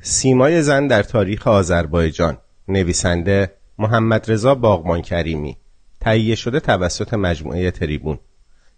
[0.00, 5.56] سیمای زن در تاریخ آذربایجان نویسنده محمد رضا باغبان کریمی
[6.00, 8.18] تهیه شده توسط مجموعه تریبون.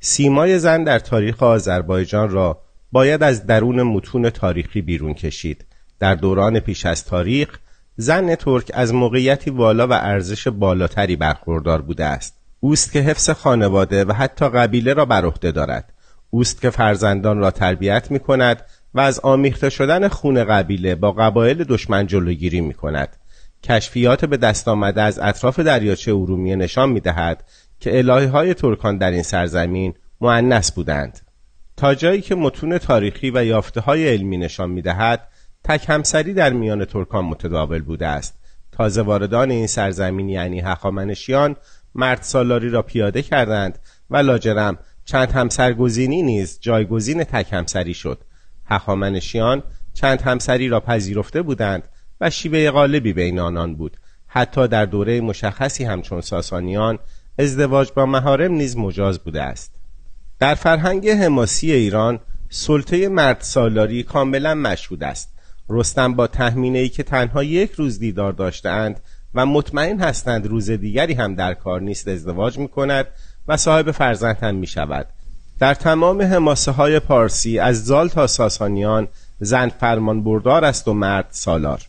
[0.00, 5.64] سیمای زن در تاریخ آذربایجان را باید از درون متون تاریخی بیرون کشید.
[6.00, 7.58] در دوران پیش از تاریخ
[7.96, 12.34] زن ترک از موقعیتی والا و ارزش بالاتری برخوردار بوده است.
[12.60, 15.92] اوست که حفظ خانواده و حتی قبیله را بر عهده دارد.
[16.30, 18.62] اوست که فرزندان را تربیت می کند
[18.96, 23.16] و از آمیخته شدن خون قبیله با قبایل دشمن جلوگیری می کند.
[23.62, 27.44] کشفیات به دست آمده از اطراف دریاچه ارومیه نشان می دهد
[27.80, 31.20] که الهی های ترکان در این سرزمین معنس بودند.
[31.76, 35.28] تا جایی که متون تاریخی و یافته های علمی نشان می دهد
[35.64, 38.38] تک همسری در میان ترکان متداول بوده است.
[38.72, 41.56] تازه واردان این سرزمین یعنی هخامنشیان
[41.94, 43.78] مرد سالاری را پیاده کردند
[44.10, 48.18] و لاجرم چند همسرگزینی نیز جایگزین تک همسری شد
[48.66, 49.62] هخامنشیان
[49.94, 51.88] چند همسری را پذیرفته بودند
[52.20, 53.96] و شیوه غالبی بین آنان بود.
[54.26, 56.98] حتی در دوره مشخصی همچون ساسانیان
[57.38, 59.74] ازدواج با مهارم نیز مجاز بوده است.
[60.38, 65.32] در فرهنگ حماسی ایران سلطه مرد سالاری کاملا مشهود است.
[65.68, 69.00] رستم با تحمینه ای که تنها یک روز دیدار داشتهاند
[69.34, 73.06] و مطمئن هستند روز دیگری هم در کار نیست ازدواج می کند
[73.48, 75.06] و صاحب فرزند هم می شود
[75.58, 79.08] در تمام حماسه های پارسی از زال تا ساسانیان
[79.40, 81.82] زن فرمان بردار است و مرد سالار.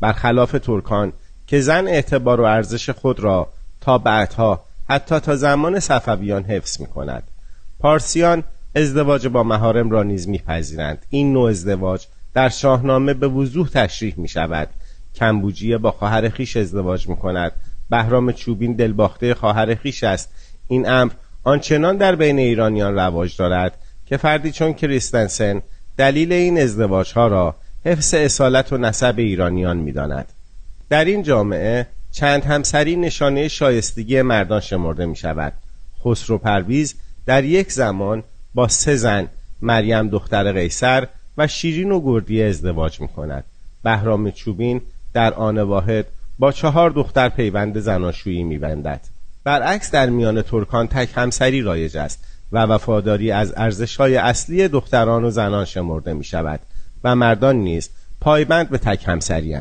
[0.00, 1.12] برخلاف ترکان
[1.46, 3.48] که زن اعتبار و ارزش خود را
[3.80, 7.22] تا بعدها حتی تا زمان صفویان حفظ می کند
[7.78, 11.06] پارسیان ازدواج با مهارم را نیز میپذیرند.
[11.10, 14.68] این نوع ازدواج در شاهنامه به وضوح تشریح می شود
[15.14, 17.52] کمبوجیه با خواهر خیش ازدواج می کند
[17.90, 20.30] بهرام چوبین دلباخته خواهر خیش است.
[20.68, 21.12] این امر
[21.44, 25.62] آنچنان در بین ایرانیان رواج دارد که فردی چون کریستنسن
[25.96, 30.26] دلیل این ازدواج ها را حفظ اصالت و نسب ایرانیان می داند.
[30.88, 35.52] در این جامعه چند همسری نشانه شایستگی مردان شمرده می شود
[36.04, 36.94] خسرو پرویز
[37.26, 38.22] در یک زمان
[38.54, 39.28] با سه زن
[39.62, 41.06] مریم دختر قیصر
[41.38, 43.44] و شیرین و گردی ازدواج می کند
[43.84, 44.80] بهرام چوبین
[45.12, 46.06] در آن واحد
[46.38, 49.00] با چهار دختر پیوند زناشویی می بندد.
[49.44, 55.30] برعکس در میان ترکان تک همسری رایج است و وفاداری از ارزشهای اصلی دختران و
[55.30, 56.60] زنان شمرده می شود
[57.04, 57.90] و مردان نیز
[58.20, 59.56] پایبند به تک همسری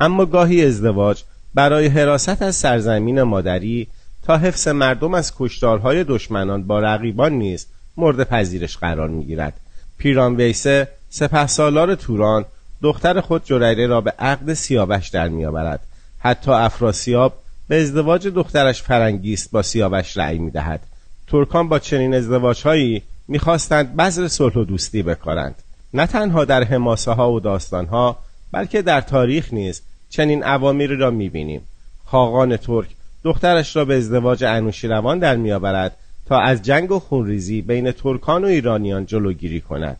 [0.00, 1.22] اما گاهی ازدواج
[1.54, 3.88] برای حراست از سرزمین مادری
[4.22, 9.60] تا حفظ مردم از کشتارهای دشمنان با رقیبان نیز مورد پذیرش قرار می گیرد
[9.98, 12.44] پیران ویسه سپه سالار توران
[12.82, 15.80] دختر خود جریره را به عقد سیاوش در می آورد.
[16.18, 17.39] حتی افراسیاب
[17.70, 20.80] به ازدواج دخترش فرنگیست با سیاوش رأی می‌دهد.
[21.26, 25.54] ترکان با چنین ازدواجهایی می‌خواستند بذر صلح و دوستی بکارند.
[25.94, 28.18] نه تنها در حماسه ها و داستان ها
[28.52, 31.60] بلکه در تاریخ نیز چنین عوامری را می‌بینیم.
[32.04, 32.88] خاقان ترک
[33.24, 38.46] دخترش را به ازدواج انوشیروان در میآورد تا از جنگ و خونریزی بین ترکان و
[38.46, 39.96] ایرانیان جلوگیری کند.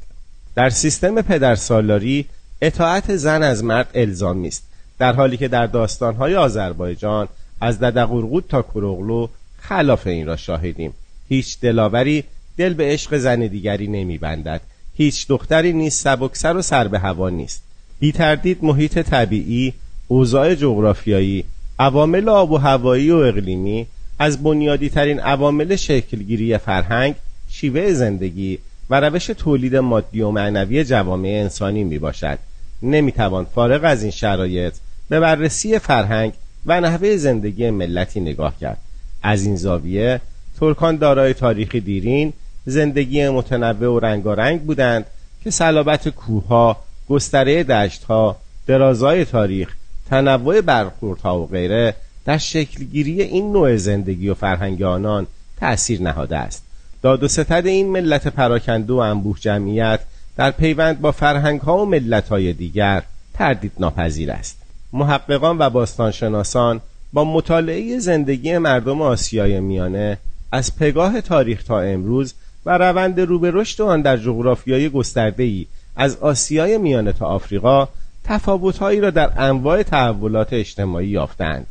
[0.55, 2.27] در سیستم پدرسالاری
[2.63, 4.63] اطاعت زن از مرد الزامی است
[4.99, 7.29] در حالی که در داستانهای آذربایجان
[7.61, 9.29] از ددقورقود تا کروغلو
[9.59, 10.93] خلاف این را شاهدیم.
[11.29, 12.25] هیچ دلاوری
[12.57, 14.61] دل به عشق زن دیگری نمیبندد.
[14.97, 17.63] هیچ دختری نیست سبکسر و سر به هوا نیست.
[18.01, 19.73] بی تردید محیط طبیعی
[20.09, 21.45] اوضاع جغرافیایی
[21.79, 23.87] عوامل آب و هوایی و اقلیمی
[24.19, 27.15] از بنیادی ترین عوامل شکلگیری فرهنگ
[27.51, 28.59] شیوه زندگی
[28.91, 32.39] و روش تولید مادی و معنوی جوامع انسانی می باشد
[32.83, 34.75] نمی توان فارغ از این شرایط
[35.09, 36.33] به بررسی فرهنگ
[36.67, 38.79] و نحوه زندگی ملتی نگاه کرد.
[39.23, 40.21] از این زاویه
[40.61, 42.33] ترکان دارای تاریخی دیرین
[42.67, 45.07] زندگی متنوع و رنگارنگ بودند
[45.45, 46.77] که صلابت کوهها
[47.09, 49.75] گستره دشتها درازای تاریخ
[50.11, 51.95] تنوع برخوردها و غیره
[52.25, 55.27] در شکلگیری این نوع زندگی و فرهنگ آنان
[55.57, 56.63] تأثیر نهاده است.
[57.03, 60.01] داد و ستد این ملت پراکنده و انبوه جمعیت
[60.37, 63.03] در پیوند با فرهنگ ها و ملت های دیگر
[63.35, 64.60] تردید ناپذیر است.
[64.93, 66.81] محققان و باستانشناسان
[67.13, 70.19] با مطالعه زندگی مردم آسیای میانه
[70.53, 72.35] از پگاه تاریخ تا امروز
[72.67, 75.67] و روند رو به رشد آن در جغرافیای گسترده‌ای
[75.97, 77.89] از آسیای میانه تا آفریقا
[78.25, 81.67] تفاوتهایی را در انواع تحولات اجتماعی یافتند.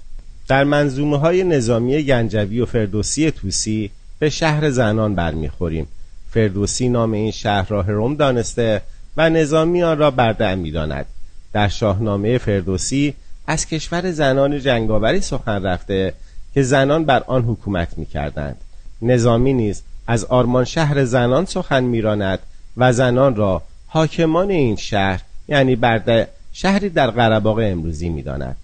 [0.48, 5.88] در منظومه های نظامی گنجوی و فردوسی توسی به شهر زنان برمیخوریم.
[6.32, 8.82] فردوسی نام این شهر را هرم دانسته
[9.18, 11.06] و نظامی آن را برده می‌داند.
[11.54, 13.14] در شاهنامه فردوسی
[13.48, 16.14] از کشور زنان جنگاوری سخن رفته
[16.54, 18.56] که زنان بر آن حکومت می کردند.
[19.02, 22.40] نظامی نیز از آرمان شهر زنان سخن میراند
[22.78, 28.56] و زنان را حاکمان این شهر یعنی برده شهری در قرهباغ امروزی می‌داند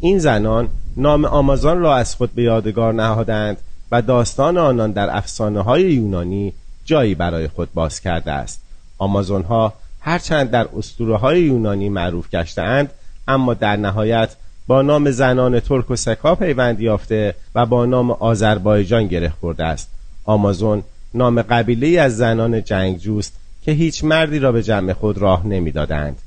[0.00, 3.56] این زنان نام آمازون را از خود به یادگار نهادند
[3.90, 6.52] و داستان آنان در افسانه های یونانی
[6.84, 8.60] جایی برای خود باز کرده است
[8.98, 9.72] آمازون ها
[10.04, 12.90] هرچند در اسطوره های یونانی معروف گشتهاند
[13.28, 14.36] اما در نهایت
[14.66, 19.90] با نام زنان ترک و سکا پیوند یافته و با نام آذربایجان گره خورده است.
[20.24, 20.82] آمازون
[21.14, 26.18] نام قبیله از زنان جنگجوست که هیچ مردی را به جمع خود راه نمی‌دادند.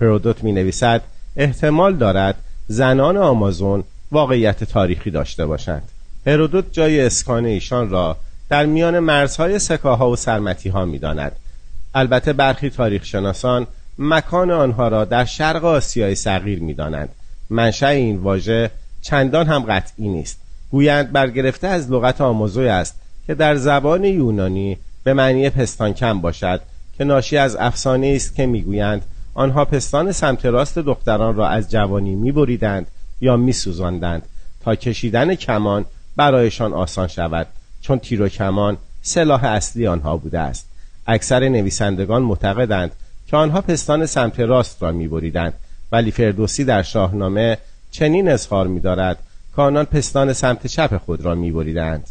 [0.00, 1.02] هرودوت می نویسد
[1.36, 2.34] احتمال دارد
[2.68, 5.88] زنان آمازون واقعیت تاریخی داشته باشند.
[6.26, 8.16] هرودوت جای اسکان ایشان را
[8.48, 11.32] در میان مرزهای سکاها و سرمتی ها می داند.
[11.98, 13.66] البته برخی تاریخ شناسان
[13.98, 17.08] مکان آنها را در شرق آسیای صغیر می دانند.
[17.50, 18.70] منشأ این واژه
[19.02, 20.38] چندان هم قطعی نیست
[20.70, 26.60] گویند برگرفته از لغت آموزوی است که در زبان یونانی به معنی پستان کم باشد
[26.98, 29.02] که ناشی از افسانه است که می‌گویند
[29.34, 32.86] آنها پستان سمت راست دختران را از جوانی میبریدند
[33.20, 34.22] یا میسوزاندند
[34.60, 35.84] تا کشیدن کمان
[36.16, 37.46] برایشان آسان شود
[37.80, 40.68] چون تیر و کمان سلاح اصلی آنها بوده است
[41.06, 42.92] اکثر نویسندگان معتقدند
[43.26, 45.54] که آنها پستان سمت راست را میبریدند
[45.92, 47.58] ولی فردوسی در شاهنامه
[47.90, 49.18] چنین اظهار می‌دارد
[49.56, 52.10] که آنان پستان سمت چپ خود را می‌بریدند.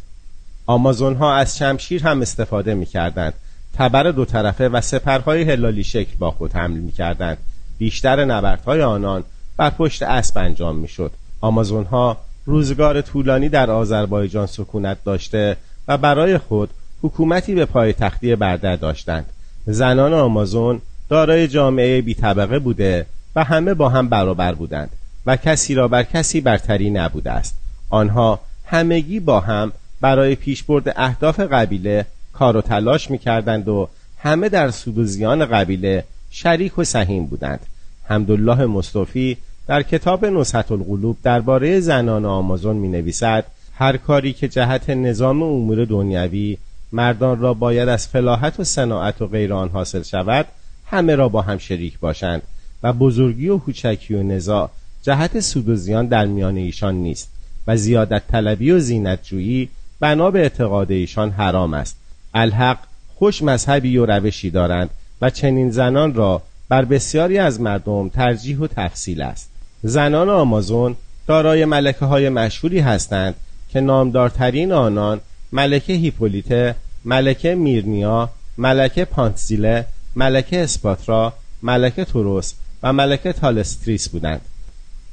[0.66, 3.34] آمازون ها از شمشیر هم استفاده می‌کردند.
[3.74, 7.38] تبر دو طرفه و سپرهای هلالی شکل با خود حمل می‌کردند.
[7.78, 9.24] بیشتر نبردهای آنان
[9.58, 11.12] بر پشت اسب انجام می‌شد.
[11.42, 15.58] آمازون ها روزگار طولانی در آذربایجان سکونت داشته
[15.88, 16.70] و برای خود
[17.06, 19.26] حکومتی به پای تختی بردر داشتند.
[19.66, 23.06] زنان آمازون دارای جامعه بی طبقه بوده
[23.36, 24.90] و همه با هم برابر بودند
[25.26, 27.58] و کسی را بر کسی برتری نبوده است.
[27.90, 29.72] آنها همگی با هم
[30.02, 36.04] برای پیشبرد اهداف قبیله کار و تلاش می‌کردند و همه در سود و زیان قبیله
[36.32, 37.60] شریک و سهیم بودند.
[38.04, 39.38] حمدالله مصطفی
[39.68, 45.86] در کتاب نصحت القلوب درباره زنان آمازون می نویسد هر کاری که جهت نظام امور
[45.86, 46.58] دنیوی
[46.96, 50.46] مردان را باید از فلاحت و صناعت و غیر آن حاصل شود
[50.86, 52.42] همه را با هم شریک باشند
[52.84, 54.70] و بزرگی و کوچکی و نزاع
[55.02, 57.32] جهت سود و زیان در میان ایشان نیست
[57.68, 59.70] و زیادت طلبی و زینت جویی
[60.00, 61.98] بنا به اعتقاد ایشان حرام است.
[62.34, 62.78] الحق
[63.16, 64.90] خوش مذهبی و روشی دارند
[65.22, 69.50] و چنین زنان را بر بسیاری از مردم ترجیح و تفصیل است.
[69.84, 70.96] زنان آمازون
[71.28, 73.36] دارای ملکه های مشهوری هستند
[73.70, 75.22] که نامدارترین آنان
[75.52, 76.76] ملکه هیپولیته
[77.06, 79.86] ملکه میرنیا ملکه پانتزیله
[80.16, 82.54] ملکه اسپاترا ملکه توروس
[82.84, 84.42] و ملکه تالستریس بودند.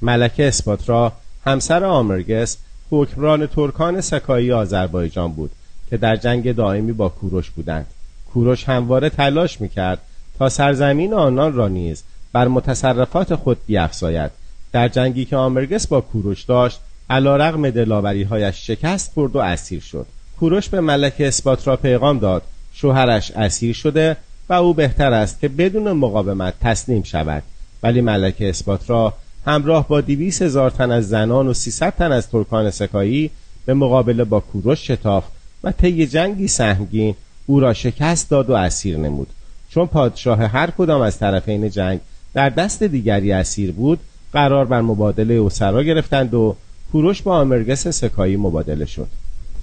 [0.03, 1.13] ملکه اسپاترا
[1.47, 2.57] همسر آمرگس
[2.91, 5.51] حکمران ترکان سکایی آذربایجان بود
[5.91, 7.87] که در جنگ دائمی با کوروش بودند.
[8.33, 9.99] کوروش همواره تلاش می‌کرد
[10.39, 12.03] تا سرزمین آنان را نیز
[12.33, 14.31] بر متصرفات خود بیافزاید.
[14.73, 16.81] در جنگی که آمرگس با کوروش داشت
[17.11, 17.65] علا رغم
[18.25, 20.07] هایش شکست خورد و اسیر شد.
[20.39, 22.43] کوروش به ملکه اسپاترا پیغام داد.
[22.73, 24.17] شوهرش اسیر شده
[24.49, 27.43] و او بهتر است که بدون مقاومت تسلیم شود.
[27.83, 29.15] ولی ملکه اسپاترا
[29.47, 33.31] همراه با دیویس هزار تن از زنان و سیصد تن از ترکان سکایی
[33.67, 35.25] به مقابله با کوروش شتاف
[35.65, 37.15] و طی جنگی سهمگین
[37.47, 39.29] او را شکست داد و اسیر نمود.
[39.71, 42.01] چون پادشاه هر کدام از طرفین جنگ
[42.35, 43.99] در دست دیگری اسیر بود
[44.33, 46.57] قرار بر مبادله اوسرا گرفتند و
[46.93, 49.09] کوروش با آمرگس سکایی مبادله شد.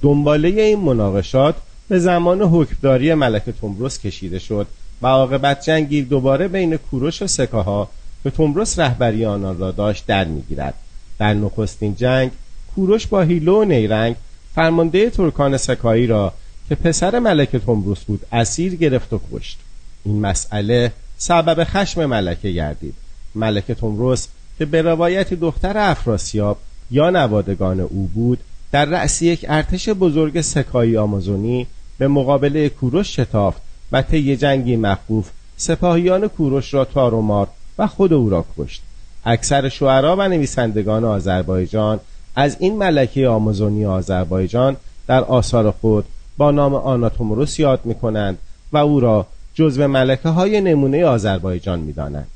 [0.01, 1.55] دنباله این مناقشات
[1.89, 4.67] به زمان حکمداری ملکه تومبروس کشیده شد
[5.01, 7.89] و عاقبت جنگی دوباره بین کوروش و سکاها
[8.23, 10.73] که تومبروس رهبری آنان را داشت در می‌گیرد.
[11.19, 12.31] در نخستین جنگ
[12.75, 14.15] کوروش با هیلو و نیرنگ
[14.55, 16.33] فرمانده ترکان سکایی را
[16.69, 19.59] که پسر ملکه تومبروس بود اسیر گرفت و کشت.
[20.03, 22.93] این مسئله سبب خشم ملکه گردید.
[23.35, 24.27] ملکه تومبروس
[24.57, 26.57] که به روایت دختر افراسیاب
[26.91, 28.39] یا نوادگان او بود
[28.71, 33.61] در رأس یک ارتش بزرگ سکایی آمازونی به مقابله کوروش شتافت
[33.91, 37.47] و طی جنگی مخوف سپاهیان کوروش را تار و مار
[37.77, 38.81] و خود او را کشت
[39.25, 41.99] اکثر شعرا و نویسندگان آذربایجان
[42.35, 46.05] از این ملکه آمازونی آذربایجان در آثار خود
[46.37, 48.37] با نام آناتومروس یاد می کنند
[48.71, 52.27] و او را جزو ملکه های نمونه آذربایجان می دانند.